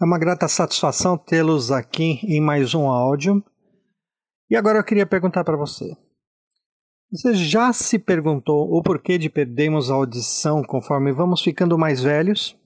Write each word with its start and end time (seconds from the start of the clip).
É 0.00 0.04
uma 0.06 0.18
grata 0.18 0.48
satisfação 0.48 1.18
tê-los 1.18 1.70
aqui 1.70 2.20
em 2.24 2.40
mais 2.40 2.74
um 2.74 2.88
áudio. 2.88 3.44
E 4.48 4.56
agora 4.56 4.78
eu 4.78 4.84
queria 4.84 5.04
perguntar 5.04 5.44
para 5.44 5.58
você. 5.58 5.94
Você 7.12 7.34
já 7.34 7.70
se 7.70 7.98
perguntou 7.98 8.66
o 8.72 8.82
porquê 8.82 9.18
de 9.18 9.28
perdermos 9.28 9.90
a 9.90 9.94
audição 9.94 10.62
conforme 10.62 11.12
vamos 11.12 11.42
ficando 11.42 11.76
mais 11.76 12.02
velhos? 12.02 12.56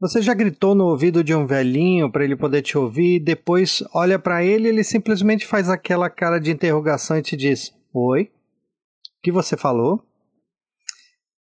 Você 0.00 0.22
já 0.22 0.32
gritou 0.32 0.74
no 0.74 0.86
ouvido 0.86 1.22
de 1.22 1.34
um 1.34 1.46
velhinho 1.46 2.10
para 2.10 2.24
ele 2.24 2.36
poder 2.36 2.62
te 2.62 2.78
ouvir 2.78 3.16
e 3.16 3.20
depois 3.20 3.82
olha 3.92 4.18
para 4.18 4.42
ele 4.42 4.66
e 4.66 4.70
ele 4.70 4.84
simplesmente 4.84 5.46
faz 5.46 5.68
aquela 5.68 6.08
cara 6.08 6.38
de 6.38 6.50
interrogação 6.50 7.18
e 7.18 7.22
te 7.22 7.36
diz: 7.36 7.70
Oi? 7.92 8.22
O 8.22 9.20
que 9.22 9.30
você 9.30 9.58
falou? 9.58 10.02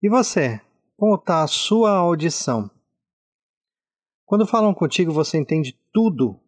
E 0.00 0.08
você? 0.08 0.60
Como 0.96 1.16
está 1.16 1.42
a 1.42 1.48
sua 1.48 1.90
audição? 1.90 2.70
Quando 4.26 4.46
falam 4.46 4.72
contigo, 4.72 5.12
você 5.12 5.38
entende 5.38 5.78
tudo. 5.92 6.40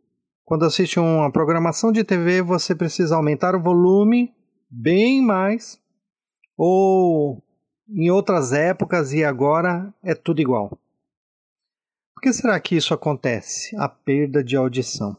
Quando 0.44 0.64
assiste 0.64 0.98
uma 0.98 1.30
programação 1.30 1.92
de 1.92 2.04
TV, 2.04 2.40
você 2.40 2.74
precisa 2.74 3.16
aumentar 3.16 3.54
o 3.54 3.62
volume 3.62 4.34
bem 4.70 5.20
mais. 5.20 5.78
Ou 6.56 7.42
em 7.88 8.10
outras 8.10 8.52
épocas 8.52 9.12
e 9.12 9.24
agora 9.24 9.92
é 10.02 10.14
tudo 10.14 10.40
igual. 10.40 10.78
Por 12.14 12.22
que 12.22 12.32
será 12.32 12.58
que 12.58 12.76
isso 12.76 12.94
acontece? 12.94 13.76
A 13.76 13.88
perda 13.88 14.42
de 14.42 14.56
audição. 14.56 15.16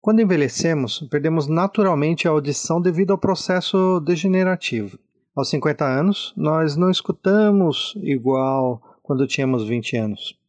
Quando 0.00 0.20
envelhecemos, 0.20 1.06
perdemos 1.08 1.46
naturalmente 1.46 2.26
a 2.26 2.32
audição 2.32 2.80
devido 2.80 3.12
ao 3.12 3.18
processo 3.18 4.00
degenerativo. 4.00 4.98
Aos 5.36 5.48
50 5.48 5.84
anos, 5.84 6.34
nós 6.36 6.76
não 6.76 6.90
escutamos 6.90 7.94
igual 8.02 8.82
quando 9.02 9.28
tínhamos 9.28 9.64
20 9.64 9.96
anos. 9.96 10.41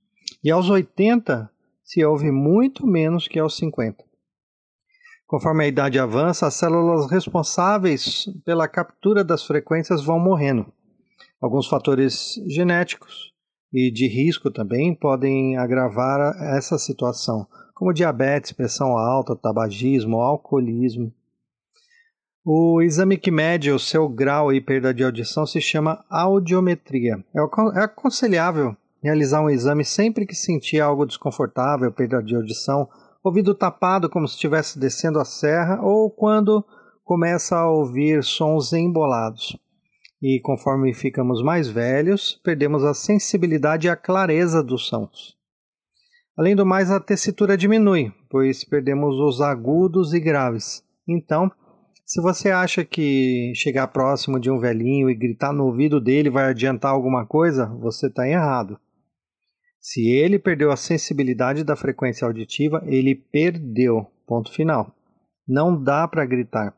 E 0.44 0.52
aos 0.52 0.70
80 0.70 1.50
se 1.84 2.04
ouve 2.04 2.30
muito 2.30 2.86
menos 2.86 3.28
que 3.30 3.40
aos 3.40 3.56
50. 3.56 4.04
Conforme 5.26 5.64
a 5.64 5.68
idade 5.68 5.98
avança, 5.98 6.48
as 6.48 6.56
células 6.56 7.10
responsáveis 7.10 8.26
pela 8.44 8.68
captura 8.68 9.24
das 9.24 9.46
frequências 9.46 10.04
vão 10.04 10.20
morrendo. 10.20 10.66
Alguns 11.42 11.68
fatores 11.68 12.36
genéticos 12.46 13.32
e 13.72 13.90
de 13.90 14.06
risco 14.08 14.52
também 14.52 14.94
podem 14.94 15.58
agravar 15.58 16.36
essa 16.56 16.78
situação, 16.78 17.48
como 17.74 17.94
diabetes, 17.94 18.52
pressão 18.52 18.98
alta, 18.98 19.36
tabagismo, 19.36 20.20
alcoolismo. 20.20 21.12
O 22.46 22.82
exame 22.82 23.18
que 23.18 23.32
mede 23.32 23.72
o 23.72 23.80
seu 23.80 24.10
grau 24.10 24.54
e 24.54 24.60
perda 24.60 24.94
de 24.94 25.06
audição 25.06 25.46
se 25.46 25.62
chama 25.62 26.04
audiometria. 26.10 27.24
É, 27.34 27.40
é 27.80 27.84
aconselhável 27.84 28.76
realizar 29.04 29.42
um 29.42 29.50
exame 29.50 29.84
sempre 29.84 30.26
que 30.26 30.34
sentir 30.34 30.80
algo 30.80 31.06
desconfortável, 31.06 31.92
perda 31.92 32.24
de 32.24 32.36
audição, 32.36 32.88
ouvido 33.22 33.54
tapado 33.54 34.10
como 34.10 34.28
se 34.28 34.36
estivesse 34.36 34.80
descendo 34.80 35.20
a 35.20 35.26
serra 35.26 35.82
ou 35.82 36.10
quando 36.10 36.66
começa 37.04 37.58
a 37.58 37.70
ouvir 37.70 38.24
sons 38.24 38.72
embolados. 38.72 39.58
E 40.22 40.40
conforme 40.40 40.94
ficamos 40.94 41.44
mais 41.44 41.68
velhos, 41.68 42.40
perdemos 42.42 42.86
a 42.86 42.94
sensibilidade 42.94 43.88
e 43.88 43.90
a 43.90 43.96
clareza 43.96 44.64
dos 44.64 44.88
sons. 44.88 45.36
Além 46.38 46.56
do 46.56 46.66
mais, 46.66 46.90
a 46.90 47.00
tessitura 47.00 47.58
diminui, 47.58 48.12
pois 48.30 48.64
perdemos 48.64 49.20
os 49.20 49.42
agudos 49.42 50.14
e 50.14 50.20
graves. 50.20 50.82
Então, 51.06 51.52
se 52.06 52.22
você 52.22 52.50
acha 52.52 52.86
que 52.86 53.54
chegar 53.54 53.88
próximo 53.88 54.40
de 54.40 54.50
um 54.50 54.60
velhinho 54.60 55.10
e 55.10 55.16
gritar 55.16 55.52
no 55.52 55.66
ouvido 55.66 56.00
dele 56.00 56.30
vai 56.30 56.46
adiantar 56.46 56.92
alguma 56.92 57.26
coisa, 57.26 57.66
você 57.66 58.08
está 58.08 58.28
errado. 58.28 58.80
Se 59.86 60.08
ele 60.08 60.40
perdeu 60.40 60.72
a 60.72 60.78
sensibilidade 60.78 61.62
da 61.62 61.76
frequência 61.76 62.26
auditiva, 62.26 62.82
ele 62.86 63.14
perdeu. 63.14 64.08
Ponto 64.26 64.50
final. 64.50 64.96
Não 65.46 65.76
dá 65.76 66.08
para 66.08 66.26
gritar. 66.26 66.74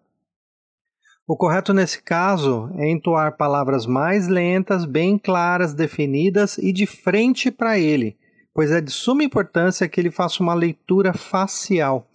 O 1.27 1.37
correto 1.37 1.71
nesse 1.71 2.01
caso 2.01 2.67
é 2.79 2.89
entoar 2.89 3.37
palavras 3.37 3.85
mais 3.85 4.27
lentas, 4.27 4.85
bem 4.85 5.19
claras, 5.19 5.71
definidas 5.71 6.57
e 6.57 6.73
de 6.73 6.87
frente 6.87 7.51
para 7.51 7.77
ele, 7.77 8.17
pois 8.55 8.71
é 8.71 8.81
de 8.81 8.89
suma 8.89 9.23
importância 9.23 9.87
que 9.87 10.01
ele 10.01 10.09
faça 10.09 10.41
uma 10.41 10.55
leitura 10.55 11.13
facial. 11.13 12.07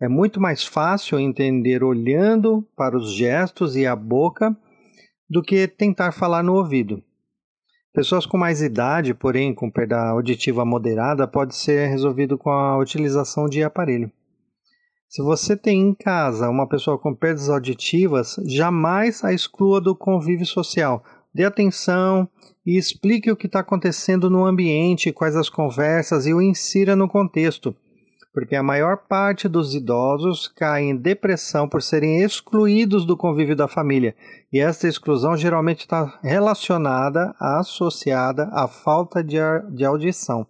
É 0.00 0.06
muito 0.06 0.40
mais 0.40 0.64
fácil 0.64 1.18
entender 1.18 1.82
olhando 1.82 2.64
para 2.76 2.96
os 2.96 3.12
gestos 3.12 3.74
e 3.74 3.84
a 3.84 3.96
boca 3.96 4.56
do 5.28 5.42
que 5.42 5.66
tentar 5.66 6.12
falar 6.12 6.44
no 6.44 6.54
ouvido. 6.54 7.02
Pessoas 7.96 8.26
com 8.26 8.36
mais 8.36 8.60
idade, 8.60 9.14
porém 9.14 9.54
com 9.54 9.70
perda 9.70 10.10
auditiva 10.10 10.66
moderada, 10.66 11.26
pode 11.26 11.56
ser 11.56 11.88
resolvido 11.88 12.36
com 12.36 12.50
a 12.50 12.76
utilização 12.76 13.46
de 13.46 13.62
aparelho. 13.64 14.12
Se 15.08 15.22
você 15.22 15.56
tem 15.56 15.80
em 15.80 15.94
casa 15.94 16.50
uma 16.50 16.68
pessoa 16.68 16.98
com 16.98 17.14
perdas 17.14 17.48
auditivas, 17.48 18.36
jamais 18.44 19.24
a 19.24 19.32
exclua 19.32 19.80
do 19.80 19.96
convívio 19.96 20.44
social. 20.44 21.02
Dê 21.34 21.46
atenção 21.46 22.28
e 22.66 22.76
explique 22.76 23.30
o 23.30 23.36
que 23.36 23.46
está 23.46 23.60
acontecendo 23.60 24.28
no 24.28 24.44
ambiente, 24.44 25.10
quais 25.10 25.34
as 25.34 25.48
conversas 25.48 26.26
e 26.26 26.34
o 26.34 26.42
insira 26.42 26.94
no 26.94 27.08
contexto 27.08 27.74
porque 28.36 28.54
a 28.54 28.62
maior 28.62 28.98
parte 28.98 29.48
dos 29.48 29.74
idosos 29.74 30.46
cai 30.46 30.82
em 30.82 30.94
depressão 30.94 31.66
por 31.66 31.80
serem 31.80 32.22
excluídos 32.22 33.06
do 33.06 33.16
convívio 33.16 33.56
da 33.56 33.66
família, 33.66 34.14
e 34.52 34.58
esta 34.60 34.86
exclusão 34.86 35.34
geralmente 35.38 35.80
está 35.80 36.18
relacionada, 36.22 37.34
associada 37.40 38.50
à 38.52 38.68
falta 38.68 39.24
de, 39.24 39.38
de 39.70 39.86
audição. 39.86 40.46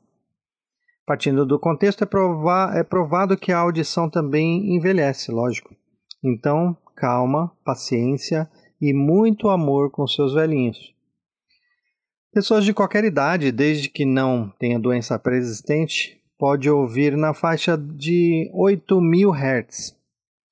Partindo 1.07 1.47
do 1.47 1.61
contexto, 1.61 2.03
é, 2.03 2.07
provar, 2.09 2.77
é 2.77 2.83
provado 2.83 3.37
que 3.37 3.53
a 3.53 3.59
audição 3.59 4.11
também 4.11 4.75
envelhece, 4.75 5.31
lógico. 5.31 5.73
Então, 6.25 6.77
calma, 6.97 7.53
paciência 7.65 8.51
e 8.81 8.93
muito 8.93 9.49
amor 9.49 9.93
com 9.93 10.09
seus 10.09 10.35
velhinhos. 10.35 10.93
Pessoas 12.35 12.65
de 12.65 12.75
qualquer 12.75 13.05
idade, 13.05 13.53
desde 13.53 13.89
que 13.89 14.05
não 14.05 14.53
tenha 14.59 14.77
doença 14.77 15.17
pré-existente, 15.21 16.16
pode 16.39 16.69
ouvir 16.69 17.17
na 17.17 17.33
faixa 17.33 17.77
de 17.77 18.51
8.000 18.55 19.33
Hz. 19.35 19.97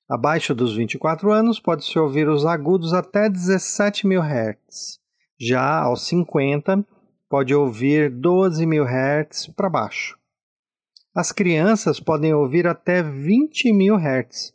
Abaixo 0.09 0.53
dos 0.53 0.75
24 0.75 1.31
anos, 1.31 1.59
pode-se 1.59 1.97
ouvir 1.97 2.27
os 2.27 2.45
agudos 2.45 2.93
até 2.93 3.29
17.000 3.29 4.21
Hz. 4.21 4.99
Já 5.39 5.81
aos 5.81 6.07
50, 6.07 6.85
pode 7.29 7.53
ouvir 7.53 8.11
12.000 8.11 8.85
Hz 8.85 9.47
para 9.55 9.69
baixo. 9.69 10.17
As 11.13 11.31
crianças 11.31 11.99
podem 11.99 12.33
ouvir 12.33 12.67
até 12.67 13.01
20.000 13.01 13.97
Hz. 13.97 14.53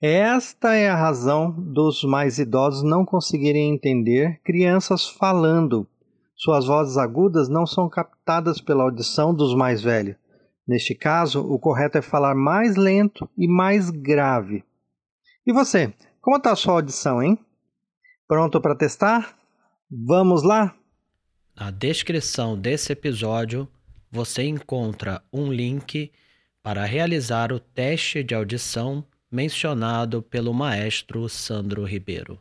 Esta 0.00 0.74
é 0.74 0.88
a 0.88 0.96
razão 0.96 1.52
dos 1.52 2.02
mais 2.02 2.38
idosos 2.38 2.82
não 2.82 3.04
conseguirem 3.04 3.72
entender 3.72 4.40
crianças 4.42 5.08
falando 5.08 5.86
suas 6.42 6.66
vozes 6.66 6.96
agudas 6.96 7.48
não 7.48 7.64
são 7.64 7.88
captadas 7.88 8.60
pela 8.60 8.82
audição 8.82 9.32
dos 9.32 9.54
mais 9.54 9.80
velhos. 9.80 10.16
Neste 10.66 10.92
caso, 10.92 11.40
o 11.40 11.56
correto 11.56 11.98
é 11.98 12.02
falar 12.02 12.34
mais 12.34 12.74
lento 12.74 13.30
e 13.38 13.46
mais 13.46 13.90
grave. 13.90 14.64
E 15.46 15.52
você, 15.52 15.94
como 16.20 16.38
está 16.38 16.50
a 16.50 16.56
sua 16.56 16.74
audição, 16.74 17.22
hein? 17.22 17.38
Pronto 18.26 18.60
para 18.60 18.74
testar? 18.74 19.38
Vamos 19.88 20.42
lá? 20.42 20.74
Na 21.54 21.70
descrição 21.70 22.58
desse 22.58 22.92
episódio, 22.92 23.68
você 24.10 24.42
encontra 24.42 25.22
um 25.32 25.52
link 25.52 26.10
para 26.60 26.84
realizar 26.84 27.52
o 27.52 27.60
teste 27.60 28.24
de 28.24 28.34
audição 28.34 29.04
mencionado 29.30 30.20
pelo 30.20 30.52
maestro 30.52 31.28
Sandro 31.28 31.84
Ribeiro. 31.84 32.36